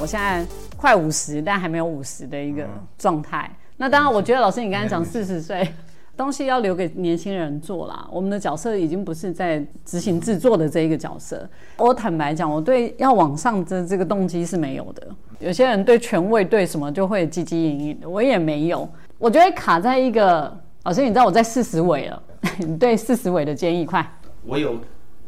[0.00, 0.46] 我现在
[0.76, 3.50] 快五十，但还没有五十的一个状态。
[3.76, 5.68] 那当然，我觉得老师你刚才讲四十岁。
[6.16, 8.06] 东西要留给年轻人做啦。
[8.12, 11.48] 我们的角色已经不是在执行制作的这一个角色。
[11.78, 15.08] 我坦白讲，我对要往上的这个动机是没有的。
[15.38, 18.86] 有些人对权位对什么就会汲汲营营的，我也没有。
[19.16, 22.22] 我觉得卡在一个老师，你知道我在四十尾了，
[22.60, 24.06] 你对四十尾的建议快。
[24.44, 24.78] 我有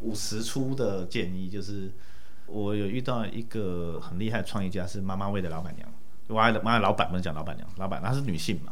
[0.03, 1.91] 五十出的建议，就是
[2.53, 5.89] 我有遇到一个很厉害的创业家，是妈妈味的老板娘。
[6.27, 8.71] 我爱的妈老板不能讲老板娘，老板她是女性嘛。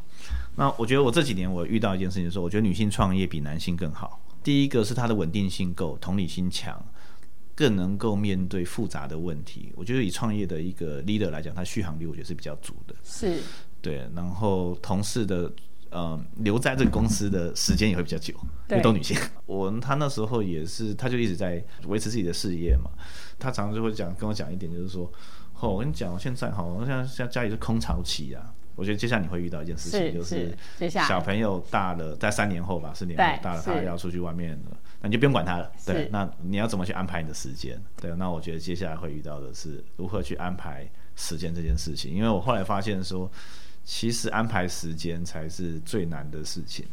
[0.55, 4.21] 那我觉得我这几年我遇到一件事情，说我觉得女性创业比男性更好。
[4.44, 6.84] 第一个是她的稳定性够，同理心强，
[7.55, 9.71] 更能够面对复杂的问题。
[9.76, 12.95] 我觉得以创业的一个 leader 来讲，他续航力我觉得是比较足的。
[13.04, 13.41] 是，
[13.82, 14.07] 对。
[14.16, 15.52] 然后同事的
[15.91, 18.34] 呃留在这个公司的时间也会比较久，
[18.70, 19.16] 因为都女性。
[19.45, 22.90] 我她那时候也是，她就一直在维持自己的事业嘛。
[23.38, 25.12] 她常常就会讲跟我讲一点，就是说，
[25.60, 28.54] 哦，我跟你讲，现在哈，现在现在家里是空巢期啊。
[28.74, 30.57] 我觉得接下来你会遇到一件事情，就是
[30.90, 35.70] 小朋友大了，在三年后吧，四年后大了，他要出去外面了，那你就不用管他了。
[35.85, 37.80] 对，那你要怎么去安排你的时间？
[37.99, 42.12] 对，那我觉得接下来会遇到的是如何去安排时间这件事情。
[42.12, 43.30] 因为我后来发现说，
[43.84, 46.85] 其实安排时间才是最难的事情。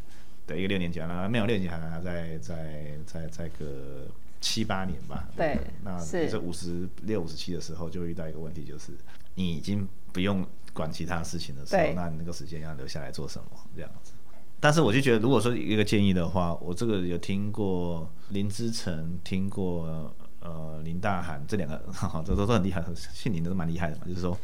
[0.47, 4.07] 对，一个六年级啊，没有六年级还还在在在在个
[4.41, 5.29] 七八年吧。
[5.37, 8.93] 对，那这五十六、五十七的时候就遇到一个问题，就是
[9.35, 10.47] 你已经不用。
[10.75, 13.47] 管其他事情的时候，那你那个时间要留下来做什么？
[13.75, 14.13] 这样子。
[14.61, 21.83] 但是我就觉得，如果说一个建议的话，我这个有听过林之晨，听过呃林大涵这两个，
[22.25, 24.03] 这都都很厉害，姓林的都蛮厉害的嘛。
[24.07, 24.39] 就是说，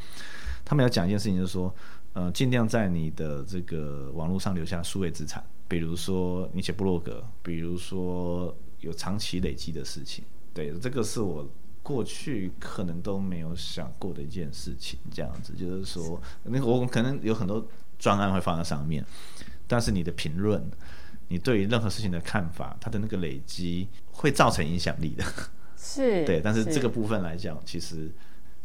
[0.64, 1.72] 他们要讲一件事情，就是说，
[2.14, 10.24] 呃，尽量在你的这个网络上留下数位资产，比如说你写部落格，比如说有长期累积的事情。
[10.54, 11.46] 对，这个是我。
[11.84, 17.62] 过去可能都没有想过的一件事情，这样子就是说，那个我可能有很多
[17.98, 19.04] 专案会放在上面，
[19.66, 20.66] 但是你的评论，
[21.28, 25.22] 你对于任何事情的看法，它的那个累积会造成影响力的，
[25.76, 26.40] 是 对。
[26.40, 28.10] 但是这个部分来讲，其实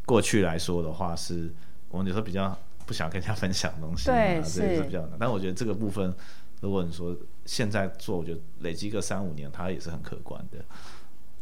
[0.06, 1.54] 过去来说的话，是
[1.90, 2.58] 我们有时候比较
[2.90, 5.12] 不想跟人家分享东西，对，是比较难。
[5.20, 6.12] 但我觉得这个部分，
[6.60, 10.58] 如果你说现在做，我觉得累积个三五年，它也是很可观的。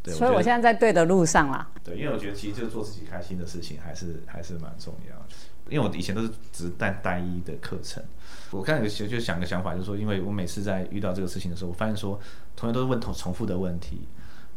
[0.03, 1.71] 对所以我现在在对的路上啦。
[1.85, 5.25] 对，因为我觉得其实就做自己开心的事情，还是还是蛮重要的。
[5.69, 8.03] 因为我以前都是只带单一的课程，
[8.51, 12.19] 我刚才就就想个想法，就是说，因为我每次在遇到这个事情的时候，我发现说，
[12.57, 14.05] 同学都是问同重复的问题，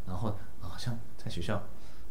[0.05, 1.61] 然后好像在学校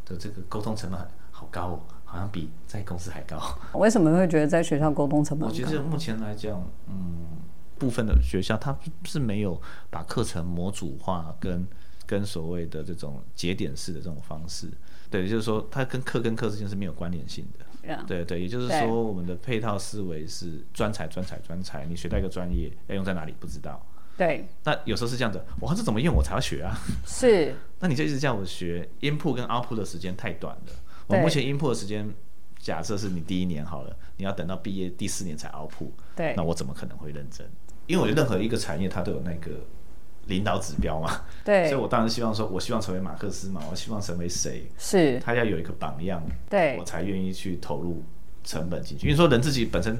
[0.06, 0.98] 的这个沟通成本
[1.30, 1.80] 好高哦，
[2.10, 3.38] 好像比在公司还高。
[3.78, 5.48] 为什么会觉得在学校沟通成本？
[5.48, 7.26] 我觉得目前来讲，嗯，
[7.78, 11.66] 部分的学校它是没有把课程模组化跟。
[12.06, 14.69] 跟所谓的这种节点式的这种方式，
[15.09, 23.81] 对，就是说它跟课跟课之间是没有关联性的，对对，也就是说我们的配套思维是专才专才专才，你学到一个专业要用在哪里不知道，
[24.16, 26.76] 对，那有时候是这样的，我这怎么用我才要学啊？
[27.06, 30.72] 是， 那你就一直叫我学，input 跟 output 的时间太短了，
[31.10, 32.09] 我目前 input 的时间
[32.59, 37.47] 假设是你第一年好了，你要等到毕业第四年才 output，对，那我怎么可能会认真？
[37.87, 39.50] 因为我觉得任何一个产业它都有那个。
[40.26, 48.04] 领导指标嘛，对， 所以我当然希望说，我希望成为马克思嘛，我希望成为谁，是，他要有一个榜样，对，我才愿意去投入
[48.44, 49.06] 成本进去。
[49.09, 49.99] 因为说人自己本身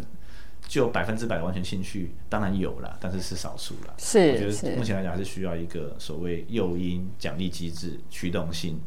[0.69, 3.94] 就百分之百的完全兴趣，当然有了，但是是少数了。
[3.99, 8.78] 是，我觉得目前来讲还是需要一个所谓诱因、奖励机制、驱动性。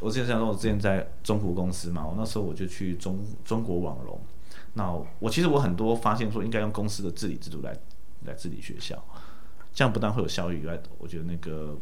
[0.00, 4.20] 我之前想说，我之前在中国公司嘛，我那时候我就去中中国网龙，
[4.74, 7.76] 那我其实我很多发现说，应该用公司的治理制度来
[8.24, 9.02] 来治理学校。
[9.74, 11.76] 这样不但会有效益以外，我觉得那个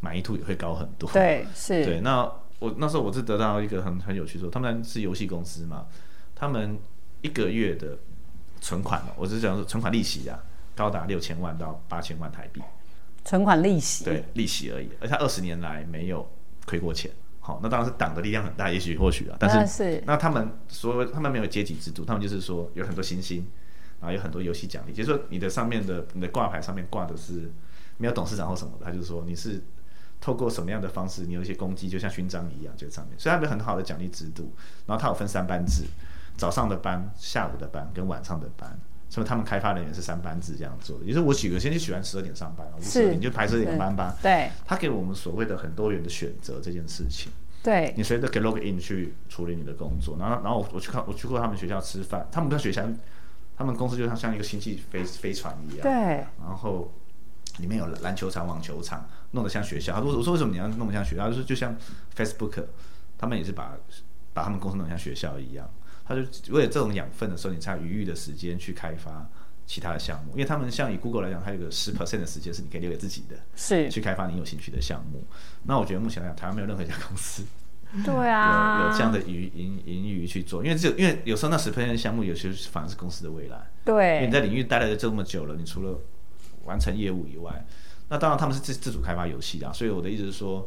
[0.00, 1.10] 满意度也会高很多。
[1.12, 1.84] 对， 是。
[1.84, 5.86] 对，那我那时候我是得到一个很很有趣说，他们是游戏公司嘛，
[6.34, 6.78] 他们
[7.22, 7.98] 一个月的
[8.60, 10.38] 存款，我是讲说存款利息啊，
[10.74, 12.60] 高达六千万到八千万台币。
[13.24, 14.04] 存款利息？
[14.04, 16.28] 对，利息而已，而且二十年来没有
[16.66, 17.10] 亏过钱。
[17.42, 23.46] 好，那当然是党的力量很大，也许或许啊，但是那他们所有他们没有阶级制度，他们就是说有很多星星。
[24.00, 27.48] 然后有很多游戏奖励，就是说你的上面的你的挂牌上面挂的是
[27.98, 29.62] 没有董事长或什么的，他就是说你是
[30.20, 33.16] 透过什么样的方式，你有一些功绩，就像勋章一样，就上面。
[33.16, 34.52] 所以他们很好的奖励制度。
[34.86, 35.84] 然后他有分三班制，
[36.36, 38.76] 早上的班、下午的班跟晚上的班。
[39.12, 41.04] 所以他们开发人员是三班制这样做的。
[41.04, 44.16] 也就是我有些就喜欢十二点上班，我十二点就排十二点班吧。
[44.22, 44.50] 对。
[44.64, 47.30] 他给我们所谓的很多元的选择这件事情。
[47.62, 47.92] 对。
[47.94, 50.16] 你随时可以 log in 去处理你的工作。
[50.18, 52.82] 然后，然后我我去看，我去过他们学校吃饭，他们在学校。
[53.54, 55.92] 他们公司就像像一个星际飞飞船一样，对。
[56.40, 56.90] 然后
[57.58, 59.92] 里面有篮球场、网球场，弄得像学校。
[59.92, 61.28] 他说：“我说为什么你要弄得像学校？
[61.28, 61.76] 就是就像
[62.16, 62.64] Facebook，
[63.18, 63.76] 他们也是把
[64.32, 65.68] 把他们公司弄得像学校一样。
[66.04, 69.28] 他就为了这种养分的时候，你才有余裕的时间去开发
[69.66, 70.32] 其他的项目。
[70.32, 75.24] 因为他们像以 Google 来讲，它有个十 percent 的时间是你可以留给自己的，是去开发你有兴趣的项目。
[75.64, 77.44] 那我觉得目前来讲，台湾没有任何一家公司
[78.04, 83.70] 对啊，有有这样的余盈盈余去做，因为只有因为有时候那十 percent 的项目，有些反而是公司的未来。
[83.84, 86.00] 对因为对你在领域待了这么久了，你除了
[86.64, 87.66] 完成业务以外，
[88.08, 89.70] 那当然他们是自自主开发游戏啊。
[89.72, 90.66] 所以我的意思是说，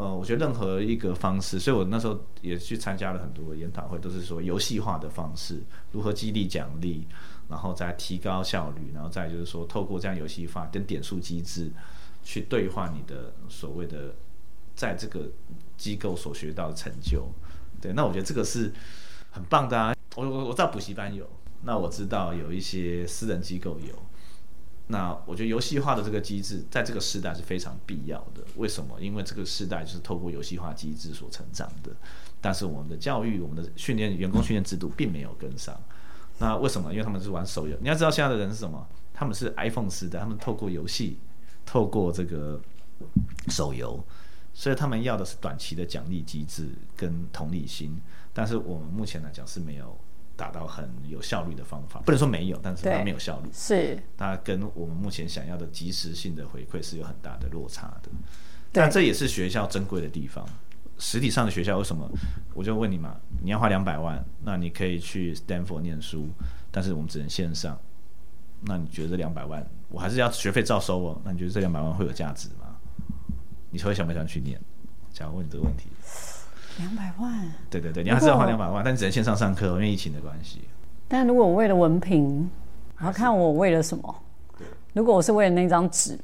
[0.00, 5.62] 呃，我觉得任何一个方式，所以我那时候也去参加了很多研讨会，都是说游戏化的方式，
[5.92, 7.06] 如何激励奖励，
[7.50, 11.70] 然后再提高效率，然后再就是说透过这样游戏化跟点数机制
[12.24, 14.14] 去兑换你的所谓的
[14.74, 15.28] 在这个
[15.76, 17.30] 机构所学到的成就。
[17.78, 18.72] 对，那我觉得这个是
[19.30, 19.94] 很棒的啊。
[20.16, 21.28] 我我我知道补习班有，
[21.62, 23.94] 那我知道有一些私人机构有。
[24.90, 28.42] 那我觉得游戏化的这个机制，在这个时代是非常必要的。
[28.56, 29.00] 为什么？
[29.00, 31.92] 因为这个时代就是透过游戏化机制所成长的，
[32.40, 35.80] 但是我们的教育、我们的训练、员工训练制度并没有跟上。
[36.38, 36.90] 那为什么？
[36.90, 37.76] 因为他们是玩手游。
[37.80, 38.84] 你要知道现在的人是什么？
[39.14, 41.20] 他们是 iPhone 时代，他们透过游戏，
[41.64, 42.60] 透过这个
[43.48, 44.02] 手游，
[44.52, 48.00] 所以他们要的是短期的奖励机制跟同理心。
[48.32, 49.96] 但是我们目前来讲是没有
[50.40, 53.50] 达到很有效率的方法，不能说没有，但是它没有效率。
[53.52, 58.10] 是，它跟我们目前想要的及时性的回馈是有很大的落差的。
[58.72, 60.42] 但这也是学校珍贵的地方。
[60.96, 62.10] 实体上的学校为什么？
[62.54, 66.28] 我就问你嘛，你要花两百万，那你可以去 Stanford 念书，
[66.70, 67.78] 但是我们只能线上。
[68.62, 71.20] 那你觉得这两百万，我还是要学费照收哦？
[71.22, 72.76] 那你觉得这两百万会有价值吗？
[73.70, 74.58] 你会想不想去念？
[75.12, 75.88] 假如问你这个问题，
[76.80, 77.52] 两百万。
[77.68, 80.62] 对对对，你还是要花两百万，但你只能线上上课，因为疫情的关系。
[81.06, 82.48] 但如果我为了文凭，
[82.98, 84.22] 我要看我为了什么。
[84.94, 86.18] 如果我是为了那张纸，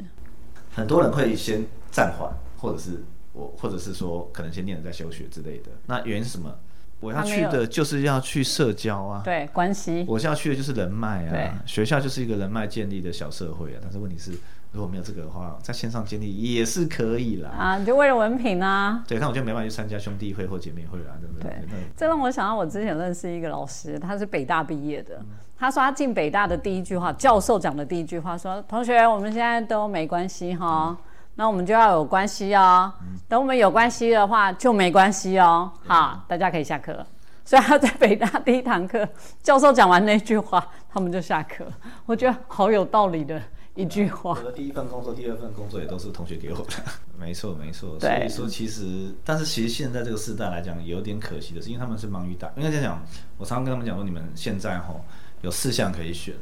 [0.74, 5.70] 很多人会先暂缓，或者是我，或者是说可能先念了再休学之类的。
[5.86, 6.52] 那原因是什么？
[6.98, 11.62] 我要去的就是要去社交啊，对关系，我是要去的就是人脉啊。
[11.66, 13.78] 学校就是一个人脉建立的小社会啊。
[13.82, 14.32] 但是问题是，
[14.76, 17.50] 如果没有这个的话，在线上建立也是可以啦。
[17.50, 19.02] 啊，你就为了文凭啊。
[19.08, 21.50] 对，但我就没办法去参加兄弟会或姐妹会啦，对不对？
[21.66, 25.18] 对这让我想到我之前认识一个老师，他是北大毕业的。
[25.58, 30.94] 他说他进北大的第一句话，教授讲的第一句话说：“同学，我们现在都没关系哈，
[31.36, 32.92] 那我们就要有关系哦。
[33.26, 35.72] 等我们有关系的话，就没关系哦。
[35.86, 37.06] 好，大家可以下课了。”
[37.46, 39.08] 所以他在北大第一堂课，
[39.40, 40.62] 教授讲完那句话，
[40.92, 41.64] 他们就下课。
[42.04, 43.40] 我觉得好有道理的
[43.76, 44.42] 一句话我。
[44.42, 46.64] 的第一份工作、第二份工作也都是同学给我的。
[47.18, 48.00] 没错，没错。
[48.00, 52.50] 所以说，其实，但是其实现在这个时代来讲，有点可惜的是，因为他们是忙于打。
[52.56, 53.06] 应该这样讲，
[53.36, 55.04] 我常常跟他们讲说，你们现在吼
[55.42, 56.34] 有四项可以选：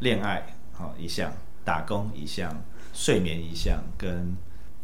[0.00, 1.32] 恋爱好一项，
[1.64, 2.54] 打工一项，
[2.92, 4.36] 睡眠一项，跟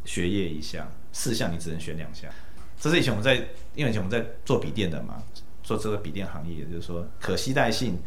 [0.05, 0.91] 学业一项。
[1.13, 2.31] 四项你只能选两项。
[2.79, 3.35] 这是以前我们在，
[3.75, 5.23] 因为以前我们在做笔电的嘛，
[5.63, 7.99] 做这个笔电行业，也就是说可携带性、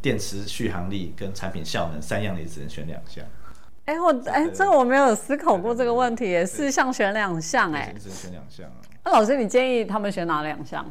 [0.00, 3.24] 电池续航力跟产品效能三样，你只能选两项。
[3.86, 8.00] 哎、我哎、这个我没有思考过这个问题耶，四项选两项哎你。
[8.00, 8.76] 只能选两项啊。
[9.04, 10.86] 那老师，你建议他们选哪两项？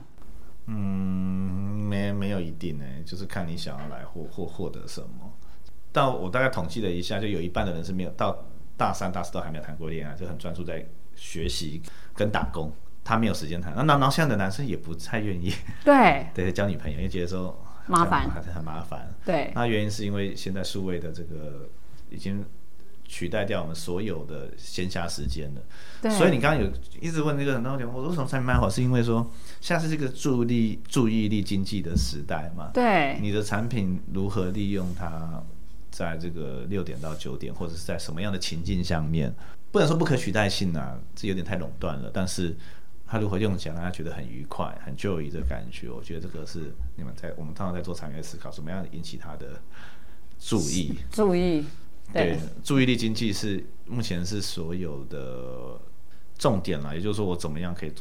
[0.65, 0.75] 嗯，
[1.87, 5.31] 没没有一定呢，就是看你想要来获获获得什么。
[5.91, 8.37] 但我大概统计了一下，就有一半的人是没有到
[8.75, 10.85] 大三、大四都还没有谈过恋爱，就很专注在
[11.15, 11.81] 学习
[12.13, 12.71] 跟打工，
[13.03, 13.73] 他没有时间谈。
[13.75, 15.53] 那然后现在的男生也不太愿意
[15.85, 19.11] 对 对交女朋友，因为觉得说麻烦还是很麻烦。
[19.25, 21.67] 对那原因是因为现在数位的这个
[22.09, 22.45] 已经
[23.09, 25.61] 取代掉我们所有的闲暇时间的。
[26.01, 28.69] 对，所以你刚刚有一直问那个很多点，我为什么产品卖好？
[28.69, 32.69] 是因为说现在是这个注意力注意力经济的时代嘛？
[32.73, 35.43] 对你的产品如何利用它，
[35.89, 39.33] 在这个六点到九点，或者是在什么样的情境下面，
[39.71, 42.11] 不能说不可取代性啊，这有点太垄断了。
[42.13, 42.55] 但是
[43.07, 49.59] 它如何用起来让他觉得很愉快、很 joy 的感觉，我觉得这个是你们在我们通常在做产业思考，怎么样引起他的
[50.39, 50.99] 注意。
[51.11, 51.65] 注意，
[52.13, 55.79] 对注意力经济是目前是所有的
[56.37, 57.93] 重点啦，也就是说我怎么样可以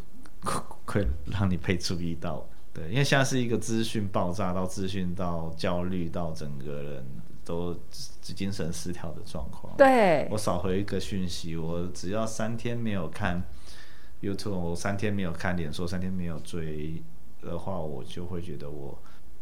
[0.85, 2.49] 可以让你被注意到。
[2.73, 7.07] 对，因为现在是一个资讯爆炸到资讯到焦虑到整个人
[7.45, 7.75] 都
[8.23, 9.75] 精神失调的状况。
[9.77, 13.43] 对我少回一个讯息，我只要三天没有看
[14.21, 17.03] YouTube，我三天没有看脸书，三天没有追
[17.41, 18.97] 的话，我就会觉得我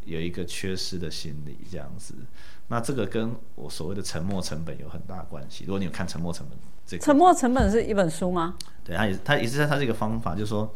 [0.07, 2.15] 有一个缺失的心理这样子。
[2.69, 5.63] 那这个跟我所谓的沉没成本有很大关系。
[5.65, 8.55] 如果你有看沉没成本这个，沉没成本是一本书吗？
[8.83, 10.73] 对，它也是它也是它是一个方法，就是说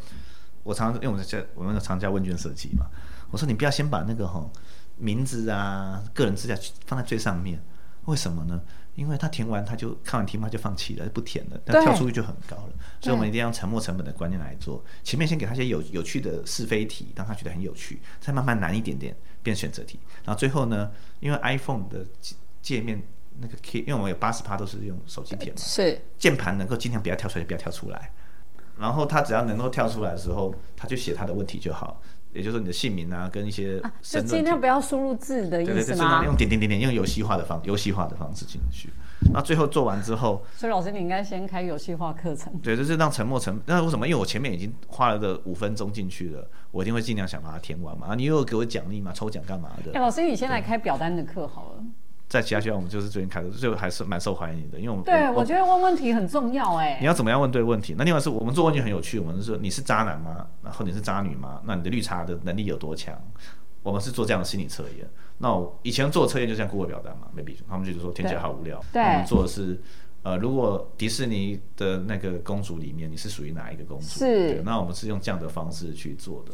[0.64, 2.86] 我常因为我们在我们常加问卷设计嘛，
[3.30, 4.50] 我说你不要先把那个哈
[4.98, 7.62] 名字啊、个人资料放在最上面，
[8.06, 8.62] 为什么呢？
[8.96, 12.74] 因为他填完他就看完题目他就放弃了，就不填了，但跳出率就很高了。
[13.00, 14.84] 所以我们一定要用沉没成本的观念来做。
[15.04, 20.00] 前面先给他一些有有趣的是非题，让他觉得很有趣，再慢慢难一点点变选择题。
[20.26, 22.06] 然后最后呢，因为 iPhone 的
[22.62, 23.02] 界面
[23.40, 28.12] 那个 key，因为我们有八十趴都是用手机填嘛，是键盘能够尽量不要跳出来，不要跳出来。
[28.78, 32.02] 然后他只要能够跳出来的时候，他就写他的问题就好。
[32.34, 36.24] 也就是说你的姓名啊，跟一些就尽量不要输入字的意思吗？
[36.26, 38.90] 用点点点点，用游戏化的方游戏化的方式进去。
[39.34, 42.52] 那最后做完之后，所以老师你应该先开游戏化课程。
[42.64, 43.62] 对，就是让沉默成。
[43.68, 44.08] 那为什么？
[44.08, 48.08] 因为我前面已经花了个五分钟进去了，我一定会尽量想把它填完嘛。
[48.08, 49.92] 啊，你又给我奖励嘛，抽奖干嘛的？
[49.94, 51.84] 哎，老师你先来开表单的课好了。
[52.32, 56.98] 在其他学校，我们就是最近开的，就还是蛮受欢迎的，因为我们对我觉得问问题很重要哎。
[57.02, 57.94] 你要怎么样问对问题？
[57.98, 60.48] 那另外是我们做问题很有趣，我们是说你是渣男吗？
[60.64, 61.62] 然后你是渣女吗？
[61.66, 63.14] 那你的绿茶的能力有多强？
[63.84, 65.06] 我们是做这样的心理测验。
[65.38, 68.82] 那我以前做测验就像 Google 表单嘛，maybe 他们就说听起来好无聊。
[68.94, 69.78] 对，我们做的是，
[70.24, 74.06] 呃，如果迪士尼的那个公主里面你是属于哪一个公主？
[74.06, 74.62] 是。
[74.64, 76.54] 那我们是用这样的方式去做的。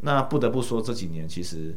[0.00, 1.74] 那不得不说这几年其实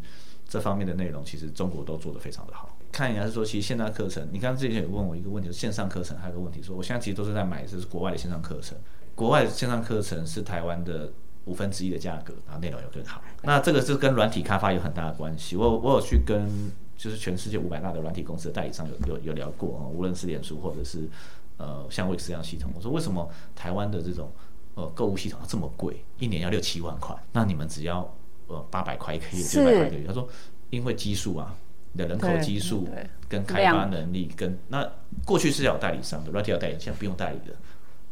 [0.49, 2.76] 这方面的内容其实中国都做得非常的好。
[2.91, 8.77] 看一下是说，其实线上课程，你刚刚之前有问我一个问题，线上课程还有个问题，说我现在其实都是在买，就是国外的线上课程，
[9.13, 11.11] 国外线上课程是台湾的
[11.45, 13.21] 五分之一的价格，然后内容又更好。
[13.43, 15.55] 那这个是跟软体开发有很大的关系。
[15.55, 21.07] 我我有去跟就是全世界五百大的软体公司的代理商有有有聊过啊，无论是脸书或者是
[21.57, 24.31] 呃像 Wix 这样系统，我说为什么台湾的这种
[24.75, 28.11] 呃购物系统这么贵，一年要六七万块，那你们只要
[28.47, 30.07] 呃八百块一个月，九百块一个月？
[30.07, 30.27] 他说
[30.69, 31.55] 因为基数啊。
[31.97, 32.87] 的人口基数
[33.27, 34.87] 跟开发能力，跟那
[35.25, 37.53] 过去是要有代理商的，软体要代理，现在不用代理的，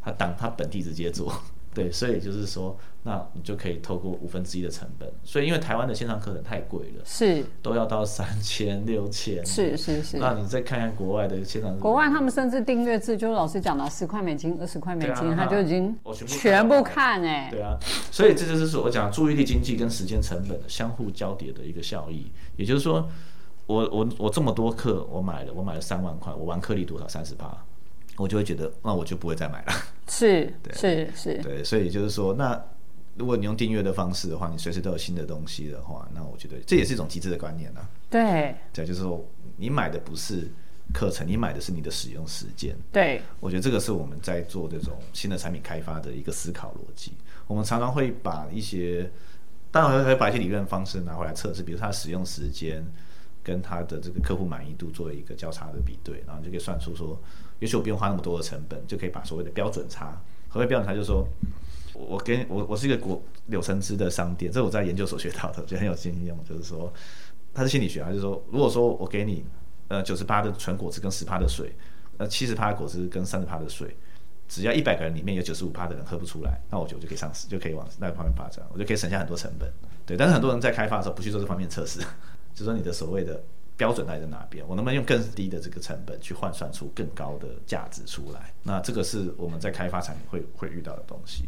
[0.02, 1.32] 他当他本地直接做，
[1.72, 17.78] 对，所以就是说，那你就可以透过五分之一的成本，所以因为台湾的线上课程太贵了，是都要到三千六千，是是是，那你再看看国外的线上，国外他们甚至订阅制，就是老师讲的十块美金、二十块美金，他就已经全部看哎，对啊，
[18.10, 23.08] 所以这就是我讲注意力经济跟时间成本的相互交叠的一个效益，也就是说。
[23.66, 27.08] 我我我这么多课，我买了，我买了三万块，我玩颗粒多少？
[27.08, 27.64] 三十八，
[28.16, 29.72] 我就会觉得，那我就不会再买了。
[30.06, 31.42] 是，是是。
[31.42, 32.62] 对，所以就是说，那
[33.16, 37.80] 如果你用订阅的方式的话，你随时都有新的东西的话，那我觉得这也是一种极致的观念呢。
[38.08, 39.24] 对，对，就是说，
[39.56, 40.48] 你买的不是
[40.94, 42.76] 课程，你买的是你的使用时间。
[42.92, 47.14] 对，我觉得这个是我们在做这种新的产品开发的一个思考逻辑。
[47.48, 49.10] 我们常常会把一些，
[49.72, 52.86] 当然会把一些理论方式拿回来测试，比如它的使用时间。
[53.46, 57.16] 跟他的这个客户满意度做一个交叉的比对，然后就可以算出说，
[57.60, 60.20] 也许我不用花那么多的成本，就可以把所谓的标准差。
[60.48, 60.92] 何谓标准差？
[60.92, 61.24] 就是说，
[61.92, 66.36] 我给我我是一个国柳橙汁的商店，这是我在研究所学到的，我觉得很有经验。
[66.44, 66.92] 就是说，
[67.54, 69.44] 它是心理学啊，就是说，如果说我给你
[69.86, 71.72] 呃九十八的纯果汁跟十趴的水，
[72.16, 73.96] 呃七十八的果汁跟三十趴的水，
[74.48, 79.72] 只要一百个人里面有九十五趴的人喝不出来，那我就就可以上市，就可以往那个方面发展，我就可以省下很多成本。
[80.04, 82.00] 对，但是很多人在开发的时候不去做这方面测试。
[82.56, 83.40] 就说你的所谓的
[83.76, 84.66] 标准在在哪边？
[84.66, 88.50] 我能不能用更低的这个成本去换算出更高的价值出来？
[88.62, 91.44] 那这个是我们在开发产品会会遇到的东西。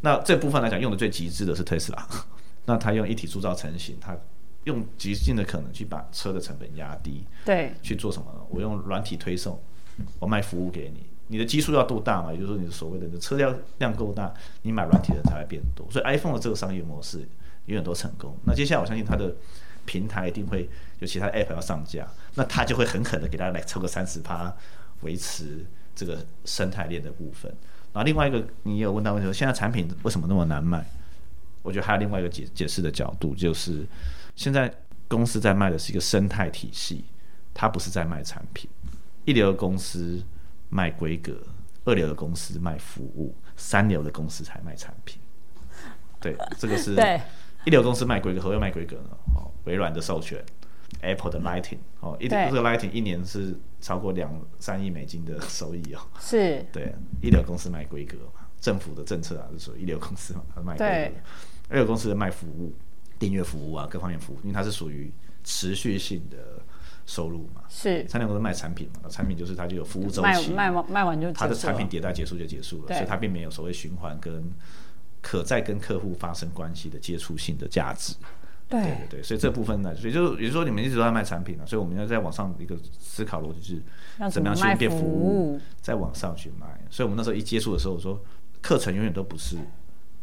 [0.00, 2.08] 那这部分来讲，用的最极致的是特斯拉。
[2.66, 4.18] 那它用一体铸造成型，它
[4.64, 7.24] 用极尽的可能去把车的成本压低。
[7.44, 7.72] 对。
[7.80, 8.40] 去做什么呢？
[8.50, 9.56] 我用软体推送，
[10.18, 11.06] 我卖服务给你。
[11.28, 12.32] 你的基数要多大嘛？
[12.32, 15.86] 也就是说，你的所谓的车辆量够大，你买软体的人才会变多。
[15.88, 17.18] 所以 iPhone 的这个商业模式
[17.66, 18.36] 永远都成功。
[18.44, 19.32] 那接下来我相信它的。
[19.84, 20.68] 平台一定会
[20.98, 24.54] 有其他 App 要上架，那他就会狠狠的给大家来抽个三十趴，
[25.00, 27.50] 维持这个生态链的部分。
[27.92, 30.84] 然后另外一个，你有问到问题说，现在产品为什么那么难卖？
[31.62, 33.86] 我觉得还有另外一个解解释的角度，就是
[34.36, 34.72] 现在
[35.08, 37.04] 公司在卖的是一个生态体系，
[37.52, 38.70] 它不是在卖产品。
[39.24, 40.22] 一流的公司
[40.68, 41.36] 卖规格，
[41.84, 45.20] 二流的公司卖服务，三流的公司才卖产品。
[46.20, 47.20] 对，这个是 对。
[47.66, 49.10] 一流公司卖规格，何谓卖规格呢？
[49.60, 50.44] 哦，微软的授权
[51.00, 56.00] ，Apple 的 Lighting，哦，一这个 Lighting 一年是超过两三亿美金的收益哦。
[56.20, 56.64] 是。
[56.72, 61.20] 对，一流公司卖规格嘛，政府的政策啊，是说一流公司嘛，它卖规格。
[61.68, 62.72] 二流公司卖服务，
[63.18, 65.12] 订阅服务啊，各方面服务，因为它是属于
[65.44, 66.62] 持续性的
[67.06, 67.62] 收入嘛。
[67.68, 68.06] 是。
[68.08, 74.52] 三流公司卖产品嘛，产品就是它就有服务周期，卖完卖完就它的产品迭代结束就结束了，所以它并没有所谓循环跟。
[75.22, 78.14] 可再跟客户发生关系的接触性的价值，
[78.70, 83.82] 对对对，所以这部分呢，所以就也就是说，你们一直都在卖产品啊，所以我们要在网上一个思考逻辑
[84.16, 86.66] 是，怎么样去变服务，在网上去卖。
[86.88, 88.22] 所以我们那时候一接触的时候，我说
[88.62, 89.56] 课程永远都不是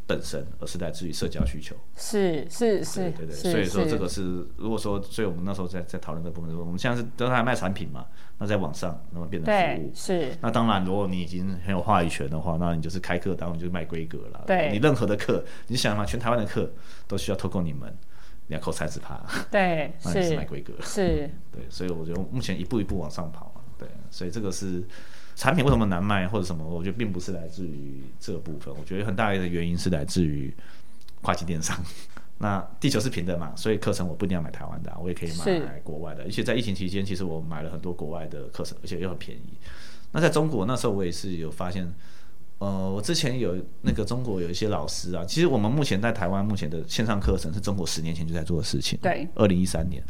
[0.05, 1.75] 本身，而是来自于社交需求。
[1.97, 8.05] 是是是，对对，所以说这个是，如果说，所以我们那时候在在讨论这部分的时候，我们现在是都在卖产品嘛，
[8.37, 10.33] 那在网上那么变成服务，是。
[10.39, 14.45] 那当然，如果你已经很有话语权的话，那你就是开课，当然就是卖规格了。
[14.47, 16.71] 对，你任何的课，你想嘛，全台湾的课
[17.07, 17.93] 都需要透过你们
[18.47, 19.21] 两扣三十趴。
[19.51, 20.73] 对， 是卖规格。
[20.81, 21.29] 是。
[21.51, 24.83] 对，所以我觉得目前一步一步往上跑嘛，对，所以这个是。
[25.39, 26.65] 产品为什么难卖或者什么？
[26.67, 30.51] 我觉得并不是来自于这个部分，我觉得很大的原因是来自于
[31.21, 31.77] 跨境电商。
[32.39, 36.23] 那地球是平的嘛，所以课程我不一定要买台湾的，我也可以买国外的。
[36.23, 39.59] 而且在疫情期间，其实我买了很多国外的课程，而且又很便宜。
[40.11, 41.87] 那在中国那时候，我也是有发现，
[42.59, 48.97] 呃，我之前有那个中国有一些老师啊，其实我们目前在台湾目前的线上课程是中国十年前就在做的事情。
[49.01, 50.03] 对，二零一三年。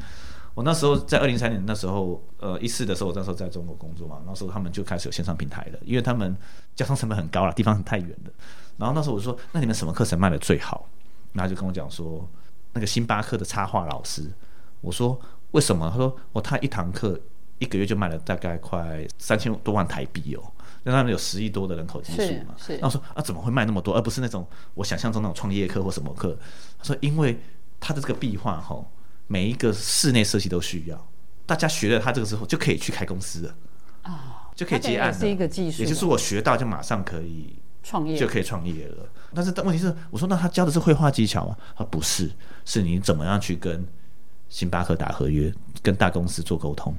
[0.54, 6.36] 我那时候在二零一三年那时候，呃，一四的时候，我那时候在中国工作嘛，那时候他们就开始有线上平台了，因为他们
[6.76, 8.32] 交通成本很高了，地方太远了。
[8.78, 10.88] 然后那时候我说，那你们什么课程卖的最好？
[11.34, 12.28] 然后就跟我讲说，
[12.74, 14.24] 那个星巴克的插画老师。
[14.82, 15.20] 我说
[15.52, 15.90] 为什么？
[15.92, 17.20] 他说我他一堂课
[17.60, 20.42] 一个月就卖了大概快三千多万台币哦，
[20.92, 22.56] 那他们有十亿多的人口基数嘛。
[22.58, 22.74] 是。
[22.78, 26.38] 然后说啊，怎么会卖那么多，而不是那种我想象中那种创业课或什么课？
[26.78, 27.40] 他说因为
[27.80, 28.84] 他的这个壁画哈。
[29.30, 31.08] 每一个室内设计都需要，
[31.46, 33.56] 大家学了他这个之后就可以去开公司了
[34.04, 35.20] 啊，就可以接案了。
[35.20, 39.06] 是一个技术，也就是我学到就马上可以创业，就可以创业了。
[39.36, 41.58] 但是问题是，我说那他教的是绘画技巧吗？
[41.76, 42.32] 他不是，
[42.64, 43.86] 是你怎么样去跟
[44.48, 45.54] 星巴克打合约，
[45.84, 46.96] 跟大公司做沟通。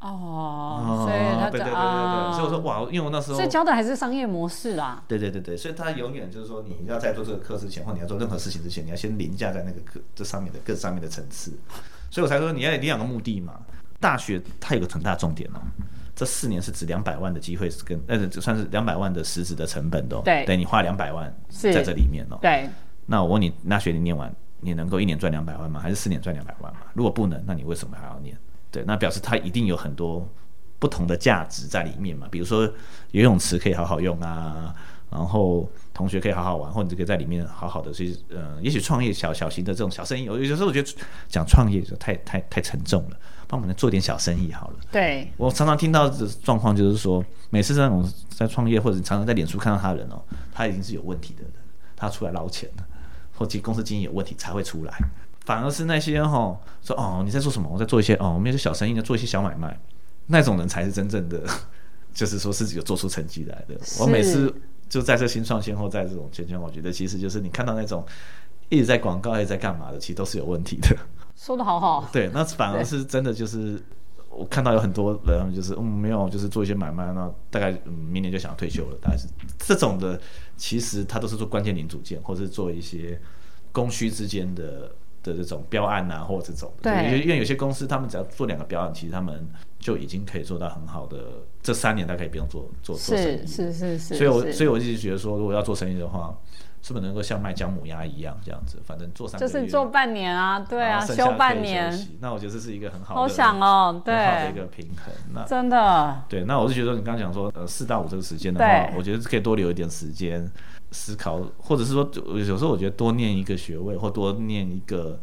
[0.00, 5.02] 哦，所以他对对对对对，所以我说哇，因为我那时候所以教的还是商业模式啦。
[5.06, 11.52] 对对对对，所以他永远就是说，你要在做这个课之前，或你要做任何事情之前，你要先凌驾在那个课这上面的更上面的层次。
[12.10, 13.60] 所以我才说你要有两个目的嘛。
[14.00, 15.60] 大学它有个很大重点哦，
[16.16, 20.18] 这四年是指两百万的机会是跟呃，算是两百万的实质的成本的。
[20.22, 22.38] 对，等你花两百万在这里面哦。
[22.40, 22.66] 对。
[23.04, 25.78] 那我问你，大学你念完，你能够一年赚两百万吗？
[25.78, 26.80] 还是四年赚两百万吗？
[26.94, 28.34] 如果不能，那你为什么还要念？
[28.70, 30.28] 对，那表示它一定有很多
[30.78, 32.28] 不同的价值在里面嘛。
[32.30, 32.62] 比如说
[33.10, 34.74] 游泳池可以好好用啊，
[35.10, 40.88] 然后同学可以好好玩，或者你可以在里面好好的去，呃，也许创业小小型的这种小生意，有有时候我觉得
[41.28, 43.16] 讲创业就太太太沉重了，
[43.48, 44.76] 帮我们做点小生意好了。
[44.92, 51.52] 对，我常常听到的状况就是说，每次这种在创业或者常常在脸书看到他的人哦，他已经是有问题的人，
[51.96, 52.86] 他出来捞钱了，
[53.36, 54.96] 或者公司经营有问题才会出来。
[55.44, 57.68] 反而是那些哈说哦你在做什么？
[57.72, 59.78] 我在做一些哦我们也是小生意，在做一些小买卖，
[60.26, 61.42] 那种人才是真正的，
[62.12, 63.74] 就是说自己有做出成绩来的。
[63.98, 64.54] 我每次
[64.88, 68.04] 就在这新创先后在这种圈圈，我觉得其实就是你看到那种
[68.68, 70.96] 一直在广告一直在干嘛的，其实都是有问题的。
[71.34, 72.08] 说的好好。
[72.12, 73.80] 对，那反而是真的就是
[74.28, 79.26] 我看到有很多人就是嗯没有就是做一些买卖，那大概明年就想要退休了，大概是
[79.58, 80.20] 这种的，
[80.56, 83.20] 其实他都是做关键零组件或者是做一些
[83.72, 84.92] 供需之间的。
[85.22, 89.46] 的这种标案啊，或者这种，对，因为有些公司他们只要做两个标案，其实他们
[89.78, 91.18] 就已经可以做到很好的。
[91.62, 94.14] 这三年他可以不用做做做生意，是是是。
[94.14, 96.34] 所以，我所以我一直觉得说，如果要做生意的话，
[96.80, 98.78] 是不是能够像卖姜母鸭一样这样子？
[98.82, 101.92] 反正做三就是做半年啊，对啊，休半年。
[102.18, 105.12] 那我觉得这是一个很好的好想哦，对，很好的一个平衡。
[105.34, 110.50] 那真的对，那我是觉得你刚刚讲说，呃，四到五这个时间的话，我觉得可以多留一点时间
[110.90, 115.20] 思考，或者是说，有时候我觉得多念一个学位或多念一个。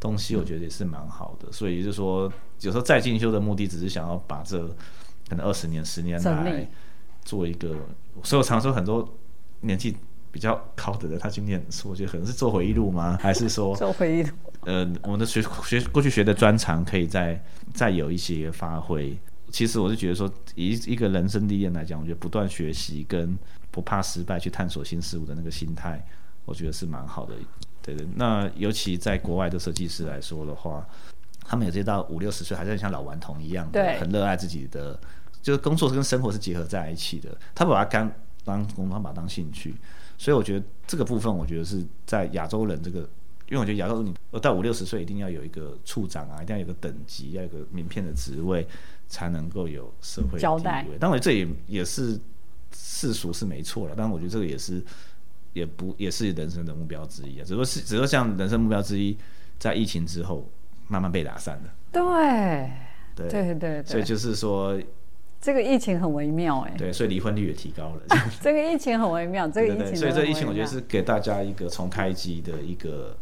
[0.00, 4.58] 东西我觉得也是蛮好的，所以就是说，有时候再进修的目的只是想要把这
[5.30, 6.68] 可能二十年、十年来
[7.24, 7.74] 做一个。
[8.22, 9.16] 所以我常说，很多
[9.60, 9.96] 年纪
[10.30, 13.16] 比较高的人，他今天说，我觉得可能是做回忆录吗？
[13.22, 14.28] 还是说做回忆录？
[14.66, 19.16] 呃，我们的学学过去学的专长，可以再再有一些发挥。
[19.54, 23.38] 其实我是觉得说，以一个人生历练来讲，我觉得不断学习跟
[23.70, 26.04] 不怕失败去探索新事物的那个心态，
[26.44, 27.36] 我觉得是蛮好的。
[27.80, 30.84] 对对，那尤其在国外的设计师来说的话，
[31.44, 34.98] 他们有些到五六十岁还是像老顽童一样的，很热爱自己的，
[35.40, 37.30] 就是工作跟生活是结合在一起的。
[37.54, 38.12] 他把它当
[38.42, 39.72] 当工作，把它当兴趣。
[40.18, 43.08] 所以我觉得这个部分，我觉得是在亚洲人这个，
[43.48, 48.66] 因为我觉得亚洲人你到五六十岁一定要有一个处长啊，一定要有个等级，要有个名片的职位，
[49.08, 50.86] 才能够有社会交代。
[50.98, 52.18] 当然这也也是
[52.72, 54.82] 世俗是没错了，但我觉得这个也是。
[55.54, 59.16] 也不也是人生的目标之一啊，只不过是只不过像人生目标之一，
[59.56, 60.50] 在疫情之后
[60.88, 61.70] 慢慢被打散的。
[61.92, 62.72] 对，
[63.14, 64.76] 对对对，所以就是说，
[65.40, 66.74] 这个疫情很微妙哎。
[66.76, 68.02] 对，所以离婚率也提高了。
[68.42, 69.94] 这个疫情很微妙，这个疫情。
[69.94, 73.16] 所以这疫情我觉得是给大家一个重开机的一个，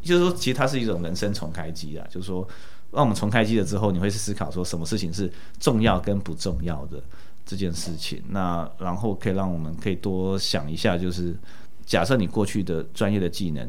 [0.00, 2.46] 就是说其实它是一种人生重开机啊，就是说
[2.92, 7.02] 让我们重开机了之后，你会去思考说什么事情是重要跟不重要的
[7.44, 11.36] 这件事情，那然后可以让我们可以多想一下，就是。
[11.84, 13.68] 假设你过去的专业的技能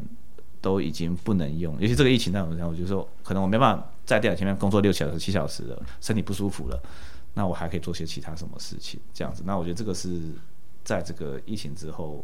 [0.62, 6.80] 都已经不能用，尤其这个疫情那种情况，我就说可能我没办法在电脑前面工作六小时、七小时了，身体不舒服了，
[7.34, 9.00] 那我还可以做些其他什么事情？
[9.16, 10.22] 这样子，那我觉得这个是
[10.84, 12.24] 在这个疫情之后，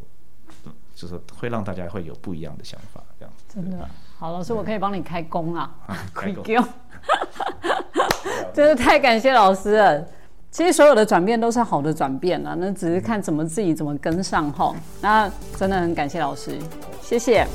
[0.96, 3.44] 就是会让大家会有不一样的想法，这样子。
[3.54, 5.72] 真的，好，老师，我可以帮你开工啊，
[6.14, 6.44] 开工
[8.54, 10.06] 真的太感谢老师了。
[10.52, 14.76] 其实所有的转变都是好的转变了，那只是看怎么自己怎么跟上哈。
[15.00, 16.58] 那真的很感谢老师，
[17.02, 17.46] 谢谢。